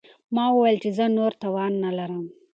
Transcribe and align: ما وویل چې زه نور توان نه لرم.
ما 0.35 0.45
وویل 0.51 0.77
چې 0.83 0.89
زه 0.97 1.05
نور 1.17 1.31
توان 1.41 1.73
نه 1.83 1.91
لرم. 1.97 2.23